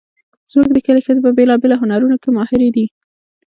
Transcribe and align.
زموږ 0.51 0.67
د 0.73 0.77
کلي 0.85 1.01
ښځې 1.05 1.21
په 1.25 1.29
بیلابیلو 1.37 1.79
هنرونو 1.81 2.15
کې 2.21 2.29
ماهرې 2.35 2.69
دي 2.75 2.85